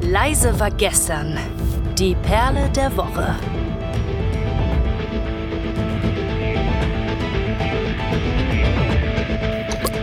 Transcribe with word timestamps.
Leise 0.00 0.58
war 0.58 0.70
gestern. 0.70 1.38
Die 1.98 2.14
Perle 2.14 2.70
der 2.70 2.96
Woche. 2.96 3.36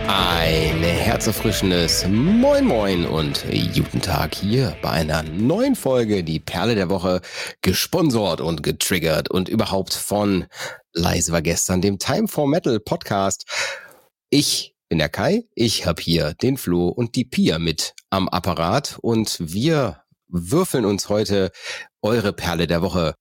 Ein 0.06 0.82
herzerfrischendes 0.82 2.06
Moin 2.08 2.66
Moin 2.66 3.06
und 3.06 3.44
guten 3.74 4.00
Tag 4.00 4.34
hier 4.34 4.76
bei 4.80 4.90
einer 4.90 5.22
neuen 5.24 5.74
Folge 5.74 6.22
Die 6.22 6.38
Perle 6.38 6.74
der 6.74 6.88
Woche, 6.88 7.20
gesponsert 7.62 8.40
und 8.40 8.62
getriggert 8.62 9.30
und 9.30 9.48
überhaupt 9.48 9.94
von 9.94 10.46
Leise 10.92 11.32
war 11.32 11.42
gestern, 11.42 11.80
dem 11.80 11.98
Time 11.98 12.28
for 12.28 12.46
Metal 12.46 12.78
Podcast. 12.78 13.44
Ich 14.30 14.75
bin 14.88 14.98
der 14.98 15.08
Kai, 15.08 15.44
ich 15.54 15.86
habe 15.86 16.00
hier 16.00 16.34
den 16.34 16.56
Flo 16.56 16.88
und 16.88 17.16
die 17.16 17.24
Pia 17.24 17.58
mit 17.58 17.94
am 18.10 18.28
Apparat 18.28 18.98
und 19.02 19.36
wir 19.40 20.02
würfeln 20.28 20.84
uns 20.84 21.08
heute 21.08 21.50
eure 22.02 22.32
Perle 22.32 22.66
der 22.66 22.82
Woche. 22.82 23.14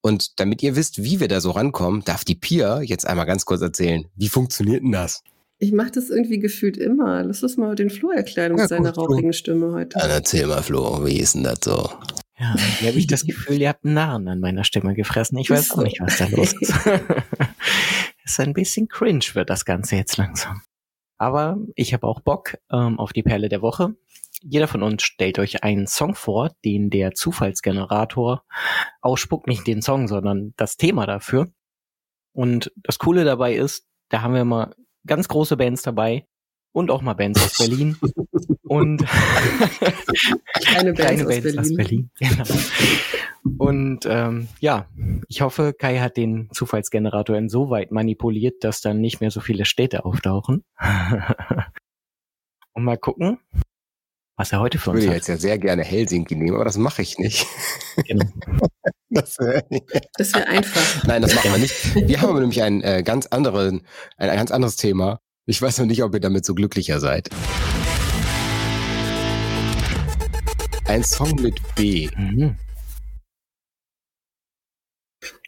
Und 0.00 0.40
damit 0.40 0.62
ihr 0.62 0.74
wisst, 0.74 1.02
wie 1.02 1.20
wir 1.20 1.28
da 1.28 1.40
so 1.40 1.52
rankommen, 1.52 2.02
darf 2.04 2.24
die 2.24 2.34
Pia 2.34 2.80
jetzt 2.82 3.06
einmal 3.06 3.26
ganz 3.26 3.44
kurz 3.44 3.62
erzählen, 3.62 4.06
wie 4.16 4.28
funktioniert 4.28 4.82
denn 4.82 4.92
das? 4.92 5.22
Ich 5.58 5.72
mache 5.72 5.92
das 5.92 6.10
irgendwie 6.10 6.40
gefühlt 6.40 6.76
immer. 6.76 7.22
Lass 7.22 7.42
uns 7.44 7.56
mal 7.56 7.76
den 7.76 7.88
Flo 7.88 8.10
erklären 8.10 8.52
mit 8.52 8.62
ja, 8.62 8.68
seiner 8.68 8.92
gut, 8.92 9.10
rauchigen 9.10 9.32
Stimme 9.32 9.72
heute. 9.72 9.96
Dann 9.96 10.10
erzähl 10.10 10.48
mal, 10.48 10.62
Flo, 10.62 11.06
wie 11.06 11.18
ist 11.18 11.36
denn 11.36 11.44
das 11.44 11.60
so? 11.62 11.88
Ja, 12.36 12.56
hier 12.80 12.88
habe 12.88 12.98
ich 12.98 13.06
das 13.06 13.24
Gefühl, 13.24 13.60
ihr 13.60 13.68
habt 13.68 13.84
einen 13.84 13.94
Narren 13.94 14.26
an 14.26 14.40
meiner 14.40 14.64
Stimme 14.64 14.94
gefressen. 14.94 15.38
Ich 15.38 15.50
weiß 15.50 15.70
auch 15.72 15.84
nicht, 15.84 16.00
was 16.00 16.18
da 16.18 16.26
los 16.26 16.52
ist. 16.60 16.72
ist 18.24 18.40
ein 18.40 18.54
bisschen 18.54 18.88
cringe 18.88 19.24
wird 19.34 19.50
das 19.50 19.64
Ganze 19.64 19.94
jetzt 19.94 20.16
langsam. 20.16 20.62
Aber 21.22 21.56
ich 21.76 21.94
habe 21.94 22.08
auch 22.08 22.18
Bock 22.18 22.58
ähm, 22.68 22.98
auf 22.98 23.12
die 23.12 23.22
Perle 23.22 23.48
der 23.48 23.62
Woche. 23.62 23.94
Jeder 24.40 24.66
von 24.66 24.82
uns 24.82 25.04
stellt 25.04 25.38
euch 25.38 25.62
einen 25.62 25.86
Song 25.86 26.16
vor, 26.16 26.50
den 26.64 26.90
der 26.90 27.12
Zufallsgenerator 27.12 28.42
ausspuckt, 29.00 29.46
nicht 29.46 29.64
den 29.68 29.82
Song, 29.82 30.08
sondern 30.08 30.52
das 30.56 30.76
Thema 30.76 31.06
dafür. 31.06 31.52
Und 32.32 32.72
das 32.74 32.98
Coole 32.98 33.22
dabei 33.24 33.54
ist, 33.54 33.86
da 34.08 34.22
haben 34.22 34.34
wir 34.34 34.44
mal 34.44 34.74
ganz 35.06 35.28
große 35.28 35.56
Bands 35.56 35.82
dabei 35.82 36.26
und 36.72 36.90
auch 36.90 37.02
mal 37.02 37.14
Bands 37.14 37.42
aus 37.42 37.58
Berlin 37.58 37.96
und 38.62 39.06
kleine 40.60 40.94
Bands, 40.94 41.24
kleine 41.24 41.24
Bands 41.24 41.58
aus 41.58 41.58
Berlin. 41.58 41.58
Aus 41.58 41.74
Berlin. 41.76 42.10
Genau. 42.20 42.44
Und 43.58 44.06
ähm, 44.06 44.46
ja, 44.60 44.86
ich 45.28 45.40
hoffe, 45.40 45.74
Kai 45.76 45.98
hat 45.98 46.16
den 46.16 46.48
Zufallsgenerator 46.52 47.36
insoweit 47.36 47.90
manipuliert, 47.90 48.62
dass 48.62 48.80
dann 48.80 49.00
nicht 49.00 49.20
mehr 49.20 49.32
so 49.32 49.40
viele 49.40 49.64
Städte 49.64 50.04
auftauchen. 50.04 50.62
und 52.72 52.84
mal 52.84 52.98
gucken, 52.98 53.38
was 54.36 54.52
er 54.52 54.60
heute 54.60 54.78
für 54.78 54.90
uns 54.90 54.98
hat. 54.98 55.02
Ich 55.02 55.08
würde 55.08 55.16
jetzt 55.16 55.28
ja 55.28 55.36
sehr 55.36 55.58
gerne 55.58 55.82
Helsinki 55.82 56.36
nehmen, 56.36 56.54
aber 56.54 56.64
das 56.64 56.76
mache 56.76 57.02
ich 57.02 57.18
nicht. 57.18 57.46
Genau. 58.06 58.24
das 59.10 59.38
wäre 59.38 59.64
wär 59.68 60.48
einfach. 60.48 61.04
Nein, 61.04 61.22
das 61.22 61.34
machen 61.34 61.52
wir 61.52 61.58
nicht. 61.58 61.94
Wir 61.94 62.20
haben 62.20 62.38
nämlich 62.38 62.62
ein, 62.62 62.80
äh, 62.82 63.02
ganz 63.02 63.26
anderen, 63.26 63.84
ein, 64.16 64.30
ein 64.30 64.36
ganz 64.36 64.50
anderes 64.50 64.76
Thema. 64.76 65.20
Ich 65.44 65.60
weiß 65.60 65.78
noch 65.78 65.86
nicht, 65.86 66.04
ob 66.04 66.14
ihr 66.14 66.20
damit 66.20 66.44
so 66.44 66.54
glücklicher 66.54 67.00
seid. 67.00 67.28
Ein 70.84 71.02
Song 71.02 71.34
mit 71.34 71.60
B. 71.74 72.08
Mhm. 72.16 72.56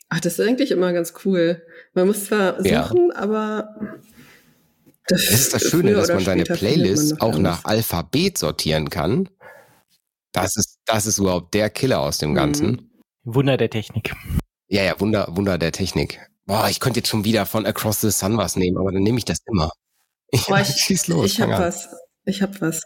Ach, 0.08 0.18
das 0.20 0.38
ist 0.38 0.40
eigentlich 0.40 0.72
immer 0.72 0.92
ganz 0.92 1.14
cool. 1.24 1.62
Man 1.92 2.08
muss 2.08 2.24
zwar 2.24 2.56
suchen, 2.56 2.66
ja. 2.68 3.14
aber 3.14 4.00
das, 5.06 5.26
das 5.26 5.30
ist 5.30 5.54
das 5.54 5.62
Schöne, 5.62 5.94
dass 5.94 6.08
man 6.08 6.24
seine 6.24 6.44
Playlist 6.44 7.20
auch 7.20 7.38
nach 7.38 7.64
Alphabet 7.64 8.36
sortieren 8.38 8.90
kann. 8.90 9.28
Das 10.32 10.56
ist, 10.56 10.78
das 10.86 11.06
ist 11.06 11.18
überhaupt 11.18 11.54
der 11.54 11.70
Killer 11.70 12.00
aus 12.00 12.18
dem 12.18 12.34
Ganzen. 12.34 12.70
Mhm. 12.70 12.90
Wunder 13.22 13.56
der 13.56 13.70
Technik. 13.70 14.12
Ja, 14.66 14.82
ja, 14.82 14.98
Wunder, 14.98 15.28
Wunder 15.30 15.56
der 15.56 15.70
Technik. 15.70 16.18
Boah, 16.46 16.68
ich 16.68 16.80
könnte 16.80 16.98
jetzt 16.98 17.08
schon 17.08 17.24
wieder 17.24 17.46
von 17.46 17.64
Across 17.64 18.00
the 18.00 18.10
Sun 18.10 18.36
was 18.36 18.56
nehmen, 18.56 18.76
aber 18.76 18.90
dann 18.90 19.02
nehme 19.02 19.18
ich 19.18 19.24
das 19.24 19.38
immer. 19.46 19.70
Ich, 20.34 20.46
Boah, 20.46 20.60
ich, 20.60 20.66
schieß 20.66 21.06
los. 21.06 21.26
Ich 21.26 21.40
hab 21.40 21.50
was. 21.50 21.88
Ich 22.24 22.42
hab 22.42 22.60
was. 22.60 22.82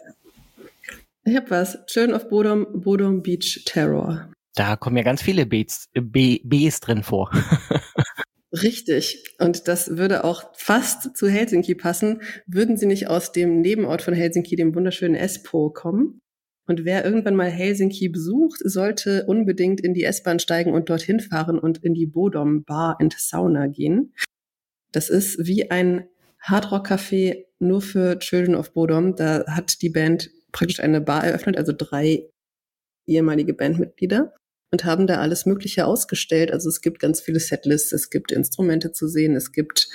Ich 1.25 1.35
hab 1.35 1.49
was. 1.49 1.79
Children 1.87 2.15
of 2.15 2.29
Bodom, 2.29 2.67
Bodom 2.73 3.23
Beach 3.23 3.63
Terror. 3.65 4.31
Da 4.53 4.75
kommen 4.75 4.97
ja 4.97 5.03
ganz 5.03 5.23
viele 5.23 5.47
Bs, 5.47 5.89
B, 5.93 6.41
Bs 6.43 6.79
drin 6.79 7.01
vor. 7.01 7.31
Richtig. 8.51 9.23
Und 9.39 9.67
das 9.67 9.97
würde 9.97 10.23
auch 10.23 10.43
fast 10.55 11.17
zu 11.17 11.27
Helsinki 11.27 11.73
passen, 11.73 12.21
würden 12.45 12.77
sie 12.77 12.85
nicht 12.85 13.07
aus 13.07 13.31
dem 13.31 13.61
Nebenort 13.61 14.03
von 14.03 14.13
Helsinki, 14.13 14.55
dem 14.55 14.75
wunderschönen 14.75 15.15
Espoo, 15.15 15.71
kommen. 15.71 16.21
Und 16.67 16.85
wer 16.85 17.03
irgendwann 17.03 17.35
mal 17.35 17.49
Helsinki 17.49 18.09
besucht, 18.09 18.59
sollte 18.63 19.25
unbedingt 19.25 19.81
in 19.81 19.95
die 19.95 20.03
S-Bahn 20.03 20.37
steigen 20.37 20.73
und 20.73 20.89
dorthin 20.89 21.19
fahren 21.19 21.57
und 21.57 21.83
in 21.83 21.95
die 21.95 22.05
Bodom 22.05 22.63
Bar 22.63 22.97
and 22.99 23.15
Sauna 23.17 23.65
gehen. 23.65 24.13
Das 24.91 25.09
ist 25.09 25.47
wie 25.47 25.71
ein 25.71 26.07
Hardrock-Café 26.41 27.45
nur 27.59 27.81
für 27.81 28.17
Children 28.19 28.55
of 28.55 28.73
Bodom. 28.73 29.15
Da 29.15 29.45
hat 29.47 29.81
die 29.81 29.89
Band 29.89 30.29
praktisch 30.51 30.79
eine 30.79 31.01
Bar 31.01 31.25
eröffnet, 31.25 31.57
also 31.57 31.73
drei 31.75 32.29
ehemalige 33.05 33.53
Bandmitglieder 33.53 34.33
und 34.71 34.85
haben 34.85 35.07
da 35.07 35.19
alles 35.19 35.45
Mögliche 35.45 35.85
ausgestellt. 35.85 36.51
Also 36.51 36.69
es 36.69 36.81
gibt 36.81 36.99
ganz 36.99 37.21
viele 37.21 37.39
Setlists, 37.39 37.91
es 37.91 38.09
gibt 38.09 38.31
Instrumente 38.31 38.91
zu 38.91 39.07
sehen, 39.07 39.35
es 39.35 39.51
gibt 39.51 39.89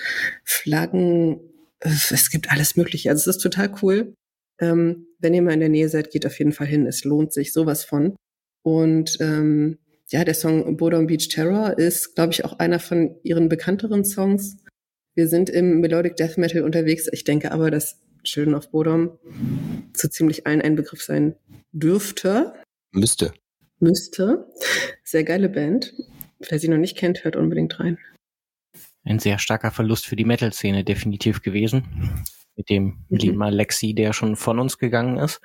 Flaggen, 0.45 1.41
es 1.81 2.31
gibt 2.31 2.51
alles 2.51 2.77
Mögliche. 2.77 3.11
Also 3.11 3.31
es 3.31 3.37
ist 3.37 3.43
total 3.43 3.73
cool. 3.83 4.15
Ähm, 4.61 5.07
wenn 5.19 5.35
ihr 5.35 5.43
mal 5.43 5.55
in 5.55 5.61
der 5.61 5.69
Nähe 5.69 5.89
seid, 5.89 6.11
geht 6.11 6.27
auf 6.27 6.39
jeden 6.39 6.53
Fall 6.53 6.67
hin. 6.67 6.87
Es 6.87 7.05
lohnt 7.05 7.33
sich 7.33 7.53
sowas 7.53 7.85
von. 7.85 8.17
Und 8.63 9.17
ähm, 9.21 9.79
ja, 10.11 10.25
der 10.25 10.35
Song 10.35 10.77
Bodom 10.77 11.07
Beach 11.07 11.29
Terror 11.29 11.79
ist, 11.79 12.15
glaube 12.15 12.33
ich, 12.33 12.45
auch 12.45 12.59
einer 12.59 12.79
von 12.79 13.17
ihren 13.23 13.49
bekannteren 13.49 14.05
Songs. 14.05 14.59
Wir 15.15 15.29
sind 15.29 15.51
im 15.51 15.81
Melodic 15.81 16.17
Death 16.17 16.39
Metal 16.39 16.63
unterwegs. 16.63 17.09
Ich 17.13 17.25
denke 17.25 17.53
aber, 17.53 17.71
dass 17.71 18.01
Children 18.25 18.55
of 18.55 18.71
Bodom 18.71 19.19
zu 19.93 20.09
ziemlich 20.09 20.47
allen 20.47 20.63
ein 20.63 20.77
Begriff 20.77 21.03
sein 21.03 21.37
dürfte. 21.73 22.55
Müsste 22.93 23.33
müsste. 23.85 24.47
Sehr 25.05 25.25
geile 25.25 25.49
Band. 25.49 25.95
Wer 26.49 26.59
sie 26.59 26.69
noch 26.69 26.79
nicht 26.79 26.97
kennt, 26.97 27.25
hört 27.25 27.37
unbedingt 27.37 27.79
rein. 27.79 27.99
Ein 29.05 29.19
sehr 29.19 29.39
starker 29.39 29.71
Verlust 29.71 30.07
für 30.07 30.17
die 30.17 30.25
Metal-Szene 30.25 30.83
definitiv 30.83 31.43
gewesen. 31.43 32.25
Mit 32.57 32.71
dem 32.71 33.05
mhm. 33.09 33.17
lieben 33.17 33.43
Alexi, 33.43 33.95
der 33.95 34.13
schon 34.13 34.37
von 34.37 34.59
uns 34.59 34.79
gegangen 34.79 35.19
ist. 35.19 35.41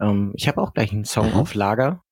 Ähm, 0.00 0.32
ich 0.36 0.48
habe 0.48 0.60
auch 0.62 0.72
gleich 0.72 0.92
einen 0.92 1.04
Song 1.04 1.30
mhm. 1.30 1.34
auf 1.34 1.54
Lager. 1.54 2.02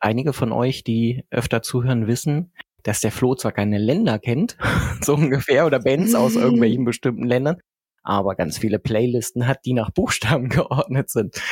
Einige 0.00 0.32
von 0.32 0.52
euch, 0.52 0.84
die 0.84 1.24
öfter 1.30 1.62
zuhören, 1.62 2.06
wissen, 2.06 2.52
dass 2.82 3.00
der 3.00 3.12
Flo 3.12 3.34
zwar 3.34 3.52
keine 3.52 3.78
Länder 3.78 4.18
kennt, 4.18 4.56
so 5.00 5.14
ungefähr, 5.14 5.66
oder 5.66 5.80
Bands 5.80 6.14
aus 6.14 6.36
irgendwelchen 6.36 6.84
bestimmten 6.84 7.24
Ländern, 7.24 7.58
aber 8.02 8.34
ganz 8.34 8.58
viele 8.58 8.78
Playlisten 8.78 9.46
hat, 9.46 9.64
die 9.64 9.74
nach 9.74 9.90
Buchstaben 9.90 10.48
geordnet 10.48 11.10
sind. 11.10 11.42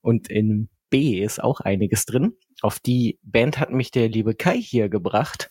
Und 0.00 0.28
in 0.28 0.68
B 0.90 1.22
ist 1.22 1.42
auch 1.42 1.60
einiges 1.60 2.04
drin. 2.04 2.34
Auf 2.62 2.80
die 2.80 3.18
Band 3.22 3.58
hat 3.58 3.70
mich 3.70 3.90
der 3.90 4.08
liebe 4.08 4.34
Kai 4.34 4.60
hier 4.60 4.88
gebracht, 4.88 5.50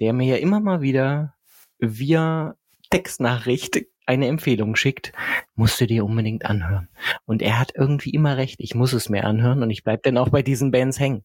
der 0.00 0.12
mir 0.12 0.26
ja 0.26 0.36
immer 0.36 0.60
mal 0.60 0.80
wieder 0.80 1.34
via 1.78 2.56
Textnachricht 2.90 3.80
eine 4.08 4.26
Empfehlung 4.26 4.74
schickt, 4.74 5.12
musst 5.54 5.80
du 5.80 5.86
dir 5.86 6.04
unbedingt 6.04 6.46
anhören. 6.46 6.88
Und 7.26 7.42
er 7.42 7.58
hat 7.58 7.72
irgendwie 7.74 8.10
immer 8.10 8.38
recht, 8.38 8.56
ich 8.58 8.74
muss 8.74 8.94
es 8.94 9.10
mir 9.10 9.24
anhören 9.24 9.62
und 9.62 9.70
ich 9.70 9.84
bleib 9.84 10.02
dann 10.02 10.16
auch 10.16 10.30
bei 10.30 10.42
diesen 10.42 10.70
Bands 10.70 10.98
hängen. 10.98 11.24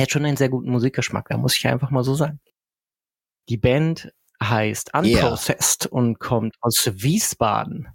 Er 0.00 0.04
hat 0.04 0.12
schon 0.12 0.24
einen 0.24 0.38
sehr 0.38 0.48
guten 0.48 0.70
Musikgeschmack, 0.70 1.28
da 1.28 1.36
muss 1.36 1.58
ich 1.58 1.68
einfach 1.68 1.90
mal 1.90 2.02
so 2.02 2.14
sagen. 2.14 2.40
Die 3.50 3.58
Band 3.58 4.10
heißt 4.42 4.94
Unprocessed 4.94 5.84
yeah. 5.84 5.92
und 5.92 6.18
kommt 6.18 6.54
aus 6.62 6.90
Wiesbaden 6.90 7.88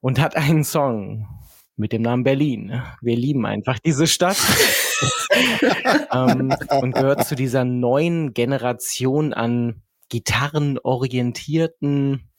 und 0.00 0.20
hat 0.20 0.36
einen 0.36 0.62
Song, 0.62 1.26
mit 1.74 1.92
dem 1.92 2.02
Namen 2.02 2.22
Berlin. 2.22 2.80
Wir 3.00 3.16
lieben 3.16 3.44
einfach 3.44 3.80
diese 3.80 4.06
Stadt 4.06 4.36
ähm, 6.12 6.54
und 6.80 6.94
gehört 6.94 7.26
zu 7.26 7.34
dieser 7.34 7.64
neuen 7.64 8.34
Generation 8.34 9.34
an 9.34 9.82
gitarrenorientierten 10.10 12.30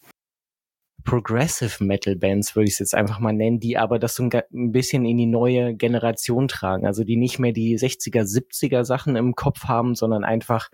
Progressive 1.04 1.84
Metal 1.84 2.16
Bands, 2.16 2.56
würde 2.56 2.68
ich 2.68 2.74
es 2.74 2.80
jetzt 2.80 2.96
einfach 2.96 3.20
mal 3.20 3.34
nennen, 3.34 3.60
die 3.60 3.78
aber 3.78 4.00
das 4.00 4.16
so 4.16 4.24
ein 4.24 4.72
bisschen 4.72 5.06
in 5.06 5.18
die 5.18 5.26
neue 5.26 5.76
Generation 5.76 6.48
tragen. 6.48 6.86
Also 6.86 7.04
die 7.04 7.18
nicht 7.18 7.40
mehr 7.40 7.52
die 7.52 7.78
60er, 7.78 8.24
70er 8.24 8.84
Sachen 8.84 9.16
im 9.16 9.36
Kopf 9.36 9.66
haben, 9.66 9.96
sondern 9.96 10.24
einfach 10.24 10.70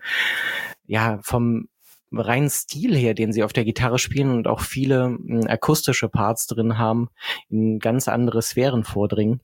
ja 0.86 1.18
vom 1.22 1.68
reinen 2.12 2.50
Stil 2.50 2.96
her, 2.96 3.14
den 3.14 3.32
sie 3.32 3.44
auf 3.44 3.52
der 3.52 3.64
Gitarre 3.64 3.98
spielen 3.98 4.30
und 4.30 4.48
auch 4.48 4.60
viele 4.60 5.16
äh, 5.28 5.46
akustische 5.46 6.08
Parts 6.08 6.46
drin 6.46 6.78
haben, 6.78 7.08
in 7.48 7.78
ganz 7.78 8.08
andere 8.08 8.42
Sphären 8.42 8.84
vordringen. 8.84 9.40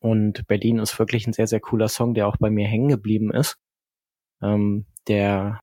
Und 0.00 0.46
Berlin 0.46 0.78
ist 0.78 0.98
wirklich 0.98 1.26
ein 1.26 1.32
sehr, 1.32 1.46
sehr 1.46 1.60
cooler 1.60 1.88
Song, 1.88 2.14
der 2.14 2.28
auch 2.28 2.36
bei 2.36 2.50
mir 2.50 2.66
hängen 2.66 2.88
geblieben 2.88 3.32
ist. 3.32 3.56
Ähm, 4.42 4.84
der 5.08 5.60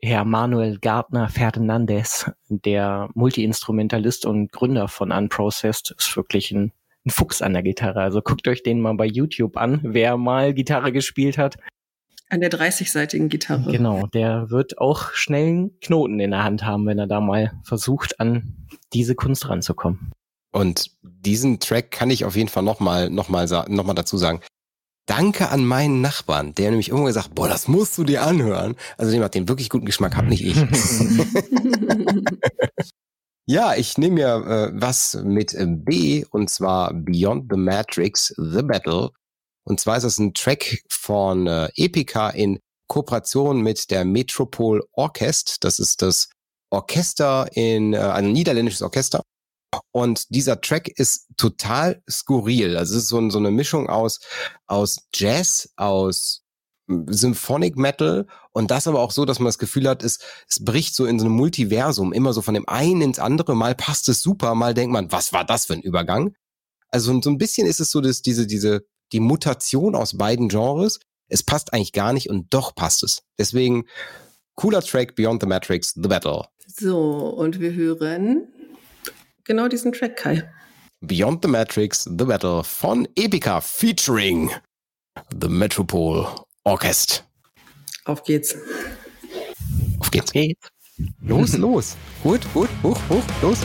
Herr 0.00 0.24
Manuel 0.24 0.78
Gardner 0.78 1.28
Fernandez, 1.28 2.30
der 2.48 3.08
Multiinstrumentalist 3.14 4.26
und 4.26 4.52
Gründer 4.52 4.86
von 4.86 5.10
Unprocessed, 5.10 5.94
ist 5.98 6.16
wirklich 6.16 6.52
ein, 6.52 6.72
ein 7.04 7.10
Fuchs 7.10 7.42
an 7.42 7.52
der 7.52 7.64
Gitarre. 7.64 8.00
Also 8.00 8.22
guckt 8.22 8.46
euch 8.46 8.62
den 8.62 8.80
mal 8.80 8.94
bei 8.94 9.06
YouTube 9.06 9.56
an, 9.56 9.80
wer 9.82 10.16
mal 10.16 10.54
Gitarre 10.54 10.92
gespielt 10.92 11.36
hat. 11.36 11.56
An 12.28 12.40
der 12.40 12.50
30-seitigen 12.50 13.28
Gitarre. 13.28 13.72
Genau, 13.72 14.06
der 14.06 14.50
wird 14.50 14.78
auch 14.78 15.12
schnell 15.14 15.48
einen 15.48 15.80
Knoten 15.80 16.20
in 16.20 16.30
der 16.30 16.44
Hand 16.44 16.64
haben, 16.64 16.86
wenn 16.86 16.98
er 16.98 17.06
da 17.06 17.20
mal 17.20 17.52
versucht, 17.64 18.20
an 18.20 18.68
diese 18.92 19.14
Kunst 19.14 19.48
ranzukommen. 19.48 20.12
Und 20.52 20.92
diesen 21.02 21.58
Track 21.58 21.90
kann 21.90 22.10
ich 22.10 22.24
auf 22.24 22.36
jeden 22.36 22.48
Fall 22.48 22.62
nochmal 22.62 23.10
noch 23.10 23.28
mal, 23.28 23.46
noch 23.68 23.84
mal 23.84 23.94
dazu 23.94 24.16
sagen. 24.16 24.40
Danke 25.08 25.48
an 25.48 25.64
meinen 25.64 26.02
Nachbarn, 26.02 26.54
der 26.54 26.68
nämlich 26.68 26.90
irgendwann 26.90 27.06
gesagt, 27.06 27.34
boah, 27.34 27.48
das 27.48 27.66
musst 27.66 27.96
du 27.96 28.04
dir 28.04 28.24
anhören. 28.24 28.76
Also 28.98 29.10
dem 29.10 29.22
hat 29.22 29.34
den 29.34 29.48
wirklich 29.48 29.70
guten 29.70 29.86
Geschmack, 29.86 30.14
hab 30.14 30.26
nicht 30.26 30.44
ich. 30.44 30.54
ja, 33.46 33.74
ich 33.74 33.96
nehme 33.96 34.16
mir 34.16 34.26
äh, 34.46 34.70
was 34.74 35.18
mit 35.24 35.54
äh, 35.54 35.64
B 35.66 36.26
und 36.30 36.50
zwar 36.50 36.92
Beyond 36.92 37.46
the 37.50 37.56
Matrix, 37.58 38.34
The 38.36 38.60
Battle. 38.62 39.08
Und 39.64 39.80
zwar 39.80 39.96
ist 39.96 40.02
das 40.02 40.18
ein 40.18 40.34
Track 40.34 40.82
von 40.90 41.46
äh, 41.46 41.70
Epica 41.74 42.28
in 42.28 42.58
Kooperation 42.86 43.62
mit 43.62 43.90
der 43.90 44.04
Metropol 44.04 44.84
Orchest. 44.92 45.64
Das 45.64 45.78
ist 45.78 46.02
das 46.02 46.28
Orchester 46.68 47.48
in, 47.54 47.94
äh, 47.94 47.98
ein 47.98 48.32
niederländisches 48.32 48.82
Orchester. 48.82 49.22
Und 49.92 50.34
dieser 50.34 50.60
Track 50.60 50.88
ist 50.88 51.26
total 51.36 52.02
skurril. 52.08 52.76
Also 52.76 52.96
es 52.96 53.04
ist 53.04 53.08
so, 53.08 53.30
so 53.30 53.38
eine 53.38 53.50
Mischung 53.50 53.88
aus, 53.88 54.20
aus 54.66 55.08
Jazz, 55.14 55.72
aus 55.76 56.42
Symphonic 56.88 57.76
Metal 57.76 58.26
und 58.52 58.70
das 58.70 58.86
aber 58.86 59.00
auch 59.00 59.10
so, 59.10 59.26
dass 59.26 59.38
man 59.38 59.46
das 59.46 59.58
Gefühl 59.58 59.88
hat, 59.88 60.02
es, 60.02 60.20
es 60.48 60.64
bricht 60.64 60.94
so 60.94 61.04
in 61.04 61.18
so 61.18 61.26
einem 61.26 61.34
Multiversum, 61.34 62.12
immer 62.12 62.32
so 62.32 62.40
von 62.40 62.54
dem 62.54 62.66
einen 62.66 63.02
ins 63.02 63.18
andere. 63.18 63.54
Mal 63.54 63.74
passt 63.74 64.08
es 64.08 64.22
super, 64.22 64.54
mal 64.54 64.72
denkt 64.72 64.92
man, 64.92 65.12
was 65.12 65.32
war 65.32 65.44
das 65.44 65.66
für 65.66 65.74
ein 65.74 65.82
Übergang? 65.82 66.34
Also 66.90 67.20
so 67.20 67.30
ein 67.30 67.38
bisschen 67.38 67.66
ist 67.66 67.80
es 67.80 67.90
so, 67.90 68.00
dass 68.00 68.22
diese, 68.22 68.46
diese, 68.46 68.86
die 69.12 69.20
Mutation 69.20 69.94
aus 69.94 70.16
beiden 70.16 70.48
Genres, 70.48 71.00
es 71.28 71.42
passt 71.42 71.74
eigentlich 71.74 71.92
gar 71.92 72.14
nicht 72.14 72.30
und 72.30 72.46
doch 72.54 72.74
passt 72.74 73.02
es. 73.02 73.22
Deswegen 73.38 73.84
cooler 74.54 74.80
Track 74.80 75.14
Beyond 75.14 75.42
the 75.42 75.48
Matrix, 75.48 75.92
The 75.94 76.08
Battle. 76.08 76.46
So, 76.66 77.28
und 77.28 77.60
wir 77.60 77.74
hören 77.74 78.48
genau 79.48 79.66
diesen 79.66 79.92
Track, 79.92 80.16
Kai. 80.16 80.48
Beyond 81.00 81.42
the 81.42 81.48
Matrix, 81.48 82.04
The 82.04 82.24
Battle 82.24 82.62
von 82.62 83.08
Epica 83.16 83.60
featuring 83.60 84.50
The 85.30 85.48
Metropole 85.48 86.26
Orchest. 86.64 87.24
Auf 88.04 88.22
geht's. 88.22 88.56
Auf 90.00 90.10
geht's. 90.10 90.26
Auf 90.26 90.32
geht's. 90.32 90.70
Los, 91.20 91.56
los. 91.56 91.96
Gut, 92.22 92.40
gut, 92.52 92.68
hoch, 92.82 92.98
hoch, 93.08 93.24
los. 93.42 93.58